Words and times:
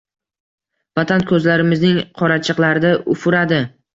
Vatan 0.99 1.25
ko‘zlarimizning 1.31 2.01
qorachiqlarida 2.21 2.97
ufuradi. 3.17 3.63